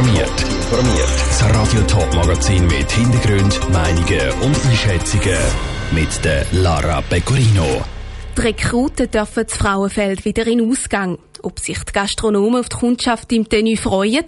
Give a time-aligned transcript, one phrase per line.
[0.00, 0.40] informiert.
[0.40, 1.08] Informiert.
[1.28, 5.38] Das Radio Top Magazin mit Hintergrund, Meinungen und Einschätzungen
[5.92, 7.84] mit der Lara Pecorino.
[8.34, 11.18] Die Rekruten dürfen das Frauenfeld wieder in Ausgang.
[11.42, 14.24] Ob sich die Gastronomen auf die Kundschaft im Tenue freuen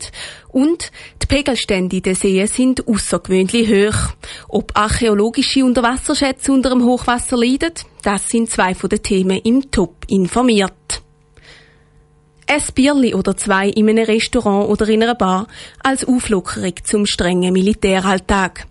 [0.48, 0.90] und
[1.22, 4.14] die Pegelstände in den Seen sind außergewöhnlich hoch.
[4.48, 10.04] Ob archäologische Unterwasserschätze unter dem Hochwasser leiden, das sind zwei von den Themen im Top
[10.08, 10.72] informiert.
[12.46, 15.46] Ein Bierli oder zwei in einem Restaurant oder in einer Bar
[15.82, 18.66] als Auflockerung zum strengen Militäralltag.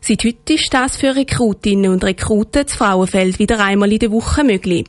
[0.00, 4.44] Seit heute ist das für Rekrutinnen und Rekruten das Frauenfeld wieder einmal in der Woche
[4.44, 4.86] möglich.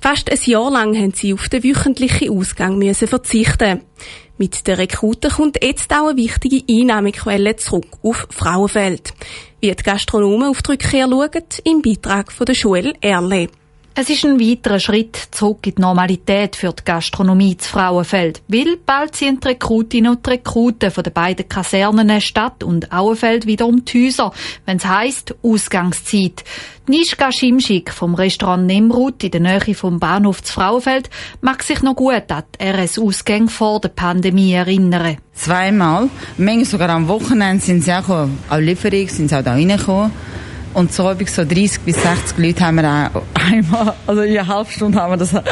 [0.00, 3.82] Fast ein Jahr lang haben sie auf den wöchentlichen Ausgang müssen verzichten.
[4.38, 9.12] Mit den Rekruten kommt jetzt auch eine wichtige Einnahmequelle zurück auf Frauenfeld.
[9.60, 13.48] Wie die Gastronomen auf die Rückkehr schauen, im Beitrag von der Joel Erle.
[14.00, 18.76] Es ist ein weiterer Schritt zurück in die Normalität für die Gastronomie zu Frauenfeld, weil
[18.86, 23.84] bald sind die Rekrutinnen und Rekruten von den beiden Kasernen Stadt und Auenfeld wieder um
[23.84, 24.32] die Häuser,
[24.66, 26.44] wenn es heisst Ausgangszeit.
[26.86, 31.96] Nischka Schimschik vom Restaurant Nemrut in der Nähe vom Bahnhof zu Frauenfeld mag sich noch
[31.96, 35.16] gut an die RS-Ausgänge vor der Pandemie erinnern.
[35.34, 40.12] Zweimal, manchmal sogar am Wochenende sind sie auch, auch Lieferungen sind sie auch da reingekommen.
[40.74, 44.46] Und so ich so 30 bis 60 Leute haben wir auch einmal, also in einer
[44.46, 45.44] halben Stunde haben wir das, haben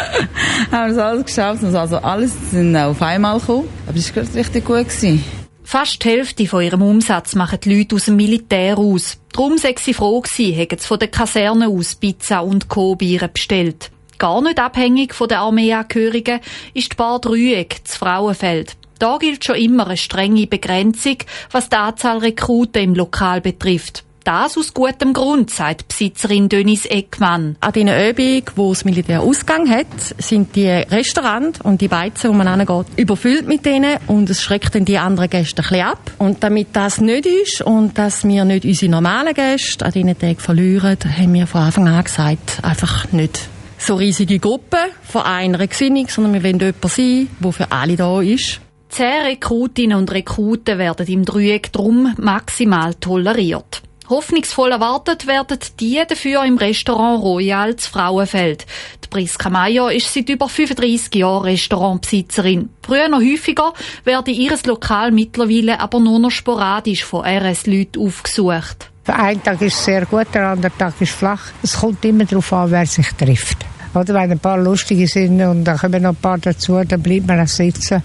[0.71, 1.65] wir das alles geschafft.
[1.65, 3.69] Also alles sind auf einmal gekommen.
[3.87, 4.89] Aber es war richtig gut.
[4.89, 5.25] Gewesen.
[5.65, 9.19] Fast die Hälfte von ihrem Umsatz machen die Leute aus dem Militär aus.
[9.33, 13.91] Darum sei sie froh gewesen, hätten sie von der Kaserne aus Pizza und Kobieren bestellt.
[14.19, 16.41] Gar nicht abhängig von den Armeeangehörigen
[16.73, 18.77] ist die Bar Drüeg, das Frauenfeld.
[18.99, 21.19] Da gilt schon immer eine strenge Begrenzung,
[21.51, 24.06] was die Anzahl Rekruten im Lokal betrifft.
[24.27, 27.55] Das aus gutem Grund, sagt Besitzerin Dönis Eckmann.
[27.61, 29.87] An diesen Übungen, wo das Militär Ausgang hat,
[30.19, 34.75] sind die Restaurants und die Beizen, wo man angeht, überfüllt mit denen und es schreckt
[34.75, 36.11] dann die anderen Gäste ein bisschen ab.
[36.19, 40.41] Und damit das nicht ist und dass wir nicht unsere normalen Gäste an diesen Tagen
[40.41, 43.49] verlieren, haben wir von Anfang an gesagt, einfach nicht
[43.79, 48.21] so riesige Gruppen von einer Gesinnung, sondern wir wollen jemand sein, der für alle da
[48.21, 48.61] ist.
[48.89, 53.83] Zehn Rekrutinnen und Rekruten werden im Dreieck drum maximal toleriert.
[54.09, 58.67] Hoffnungsvoll erwartet werden die dafür im Restaurant Royal zu Frauenfeld.
[59.05, 62.71] Die Priska Mayer ist seit über 35 Jahren Restaurantbesitzerin.
[62.83, 63.73] Früher noch häufiger
[64.05, 68.91] werde ihres Lokal mittlerweile aber nur noch sporadisch von RS-Leuten aufgesucht.
[69.07, 71.43] Eine Tag ist sehr gut, der andere Tag ist flach.
[71.63, 73.59] Es kommt immer darauf an, wer sich trifft.
[73.95, 77.27] Oder wenn ein paar lustige sind und dann kommen noch ein paar dazu, dann bleibt
[77.27, 78.03] man sitzen.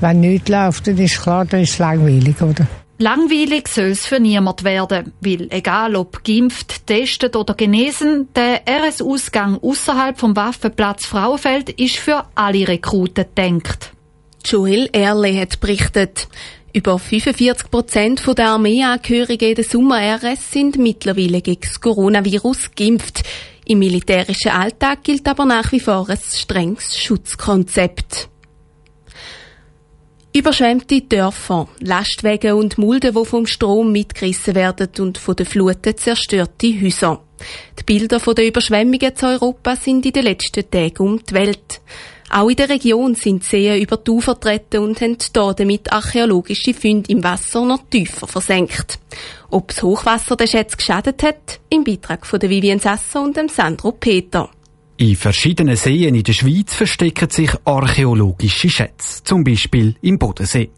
[0.00, 2.66] Wenn nichts läuft, dann ist klar, dann ist es langweilig, oder?
[2.98, 9.58] Langweilig soll es für niemand werden, weil egal ob geimpft, testet oder genesen, der RS-Ausgang
[9.60, 13.92] außerhalb vom Waffenplatz Frauenfeld ist für alle Rekruten gedacht.
[14.46, 16.28] Joel Erle hat berichtet.
[16.72, 23.24] Über 45 Prozent der Armeeangehörigen der Sommer-RS sind mittlerweile gegen das Coronavirus geimpft.
[23.66, 28.28] Im militärischen Alltag gilt aber nach wie vor ein strenges Schutzkonzept.
[30.36, 36.78] Überschwemmte Dörfer, Lastwagen und Mulden, die vom Strom mitgerissen werden und von den Fluten zerstörte
[36.78, 37.22] Häuser.
[37.78, 41.80] Die Bilder von den Überschwemmungen zu Europa sind in den letzten Tagen um die Welt.
[42.28, 46.74] Auch in der Region sind Seen über die Ufer vertreten und haben hier damit archäologische
[46.74, 48.98] Funde im Wasser noch tiefer versenkt.
[49.48, 53.92] Ob das Hochwasser den Schätz geschadet hat, im Beitrag von Vivian Sasser und dem Sandro
[53.92, 54.50] Peter.
[54.98, 60.70] In verschiedenen Seen in der Schweiz verstecken sich archäologische Schätze, zum Beispiel im Bodensee.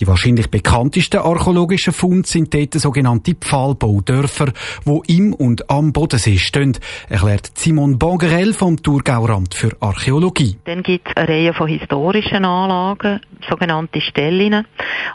[0.00, 4.52] Die wahrscheinlich bekanntesten archäologischen Funde sind dort sogenannte Pfahlbaudörfer,
[4.86, 6.78] wo im und am Bodensee stehen,
[7.10, 10.56] erklärt Simon Bongerel vom Thurgauramt für Archäologie.
[10.64, 14.64] Dann gibt es eine Reihe von historischen Anlagen, sogenannte Stellen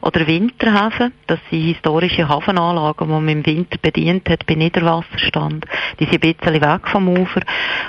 [0.04, 1.14] oder Winterhäfen.
[1.26, 5.66] Das sind historische Hafenanlagen, die man im Winter bedient hat bei Niederwasserstand.
[6.00, 7.42] Die sind ein bisschen weg vom Ufer.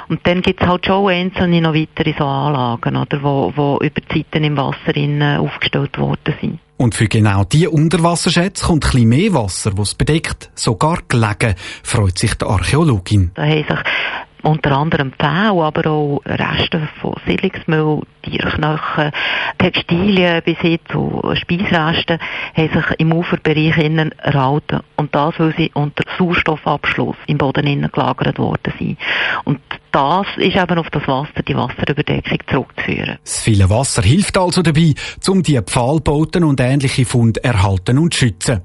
[0.08, 4.00] Und dann gibt es halt schon einzelne noch weitere so Anlagen, oder, wo, wo über
[4.08, 6.58] Zeiten im Wasser in, aufgestellt worden sind.
[6.76, 11.54] Und für genau diese Unterwasserschätze kommt ein bisschen mehr Wasser, das es bedeckt, sogar gelegen,
[11.82, 13.30] freut sich die Archäologin.
[13.34, 13.78] Da haben sich
[14.42, 19.12] unter anderem Pfau, aber auch Reste von Siedlungsmüll, Tierknochen,
[19.58, 22.18] Textilien bis hin zu Speisresten
[22.56, 24.80] haben sich im Uferbereich innen erhalten.
[24.96, 28.98] Und das, weil sie unter Sauerstoffabschluss im Boden innen gelagert worden sind.
[29.44, 29.60] Und
[29.92, 33.18] das ist eben auf das Wasser, die Wasserüberdeckung zurückzuführen.
[33.22, 34.94] Das viele Wasser hilft also dabei,
[35.28, 38.62] um die Pfahlbauten und ähnliche Funde erhalten und schützen.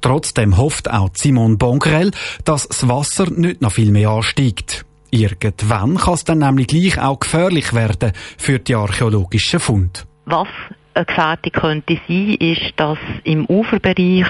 [0.00, 2.10] Trotzdem hofft auch Simon Bongrel,
[2.44, 4.84] dass das Wasser nicht noch viel mehr ansteigt.
[5.10, 10.00] Irgendwann kann es dann nämlich gleich auch gefährlich werden für die archäologischen Funde.
[10.24, 10.48] Was
[10.94, 14.26] eine Gefährdung könnte sein, ist, dass im Uferbereich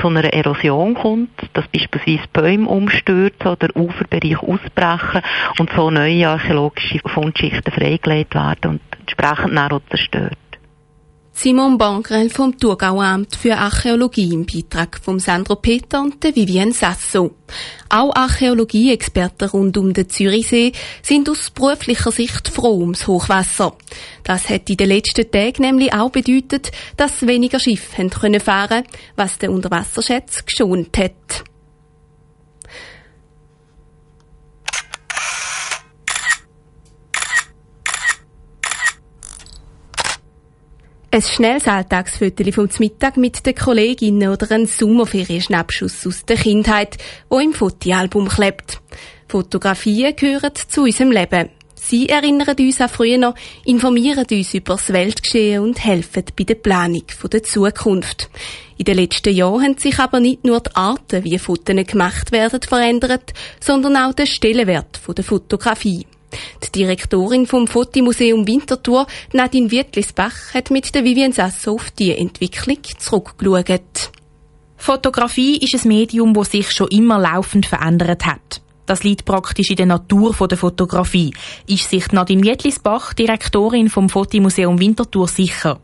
[0.00, 5.22] zu einer Erosion kommt, dass beispielsweise Bäume umstürzen oder Uferbereich ausbrechen
[5.58, 10.36] und so neue archäologische Fundschichten freigelegt werden und entsprechend auch zerstört.
[11.34, 17.34] Simon Bangrel vom Thurgauamt für Archäologie im Beitrag vom Sandro Peter und der Vivienne Sasso.
[17.88, 23.76] Auch Archäologie-Experten rund um den Zürichsee sind aus beruflicher Sicht froh ums Hochwasser.
[24.22, 28.08] Das hat in den letzten Tagen nämlich auch bedeutet, dass weniger Schiffe
[28.40, 28.84] fahren können
[29.16, 31.44] was den Unterwasserschätz geschont hat.
[41.14, 46.96] Ein schnelles Alltagsfoto vom Mittag mit den Kolleginnen oder ein Sommerferienschnappschuss aus der Kindheit,
[47.28, 48.80] wo im Fotoalbum klebt.
[49.28, 51.50] Fotografien gehören zu unserem Leben.
[51.74, 53.34] Sie erinnern uns an früher,
[53.66, 58.30] informieren uns über das Weltgeschehen und helfen bei der Planung der Zukunft.
[58.78, 62.62] In den letzten Jahren haben sich aber nicht nur die Arten, wie Fotos gemacht werden,
[62.62, 66.06] verändert, sondern auch der Stellenwert der Fotografie.
[66.64, 72.78] Die Direktorin vom Fotomuseum Winterthur, Nadine Wietlisbach, hat mit der Vivian Sasso auf die Entwicklung
[72.98, 74.10] zurückgeschaut.
[74.76, 78.62] Fotografie ist ein Medium, das sich schon immer laufend verändert hat.
[78.86, 81.32] Das liegt praktisch in der Natur der Fotografie,
[81.66, 85.80] ist sich Nadine Wietlisbach, Direktorin vom Fotomuseum Winterthur, sicher.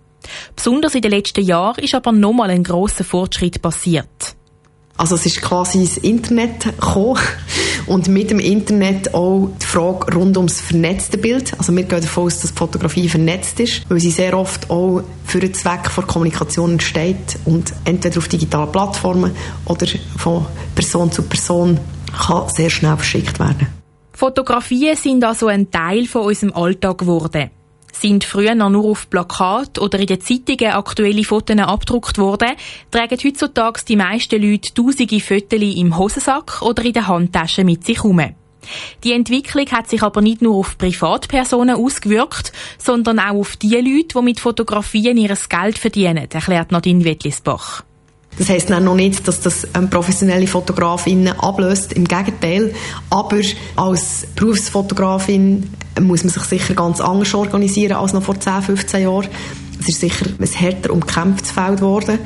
[0.56, 4.36] Besonders in den letzten Jahren ist aber nochmal ein grosser Fortschritt passiert.
[4.96, 7.20] Also es ist quasi ins Internet gekommen
[7.88, 11.52] und mit dem Internet auch die Frage rund ums vernetzte Bild.
[11.58, 15.40] Also wir gehen davon aus, dass Fotografie vernetzt ist, weil sie sehr oft auch für
[15.40, 19.32] den Zweck von Kommunikation entsteht und entweder auf digitalen Plattformen
[19.64, 19.86] oder
[20.16, 21.78] von Person zu Person
[22.16, 23.66] kann sehr schnell verschickt werden.
[24.12, 27.50] Fotografien sind also ein Teil von unserem Alltag geworden.
[27.92, 32.54] Sind früher noch nur auf Plakat oder in den Zeitungen aktuelle Fotos abgedruckt worden,
[32.90, 37.98] tragen heutzutage die meisten Leute tausende Fotos im Hosensack oder in der Handtasche mit sich
[37.98, 38.20] herum.
[39.04, 44.18] Die Entwicklung hat sich aber nicht nur auf Privatpersonen ausgewirkt, sondern auch auf die Leute,
[44.18, 47.84] die mit Fotografien ihr Geld verdienen, erklärt Nadine Wettlisbach.
[48.38, 51.92] Das heisst noch nicht, dass das ähm, professionelle Fotografinnen ablöst.
[51.94, 52.72] Im Gegenteil.
[53.10, 53.40] Aber
[53.74, 55.68] als Berufsfotografin
[56.06, 59.28] muss man sich sicher ganz anders organisieren als noch vor 10, 15 Jahren.
[59.80, 62.18] Es ist sicher ein härter umkämpftes Feld geworden.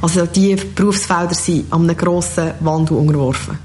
[0.00, 3.58] Also die Berufsfelder sind an einem grossen Wandel unterworfen.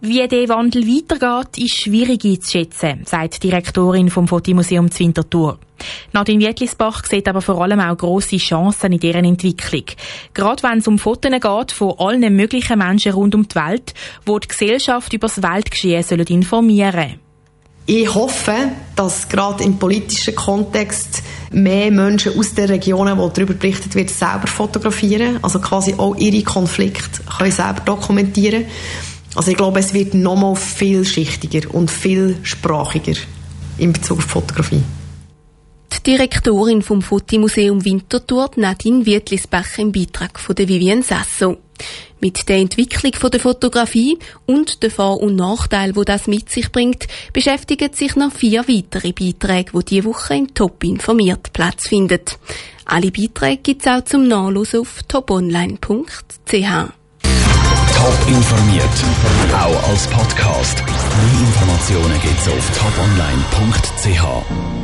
[0.00, 5.58] Wie der Wandel weitergeht, ist schwierig einzuschätzen, sagt die Direktorin vom Fotomuseum Zwintertour.
[6.12, 9.84] Nadine Wietlisbach sieht aber vor allem auch grosse Chancen in deren Entwicklung.
[10.34, 13.94] Gerade wenn es um Fotos geht von allen möglichen Menschen rund um die Welt,
[14.24, 17.25] wo die Gesellschaft über das Weltgeschehen sollen informieren
[17.86, 21.22] ich hoffe, dass gerade im politischen Kontext
[21.52, 26.42] mehr Menschen aus den Regionen, wo darüber berichtet wird, selber fotografieren, also quasi auch ihre
[26.42, 28.64] Konflikte können selber dokumentieren.
[29.36, 33.14] Also ich glaube, es wird nochmal vielschichtiger und vielsprachiger
[33.78, 34.82] in Bezug auf Fotografie.
[36.06, 41.56] Die Direktorin vom Fotomuseum Winterthur, Nadine Wietlisbach, im Beitrag von der Vivienne Sasso.
[42.20, 44.16] Mit der Entwicklung der Fotografie
[44.46, 49.10] und den Vor- und Nachteilen, wo das mit sich bringt, beschäftigen sich noch vier weitere
[49.10, 52.20] Beiträge, wo diese Woche im Top informiert Platz finden.
[52.84, 55.90] Alle Beiträge gibt es auch zum Nachlesen auf toponline.ch.
[56.52, 58.84] Top informiert,
[59.52, 60.84] auch als Podcast.
[60.86, 64.75] Mehr Informationen gibt es auf toponline.ch.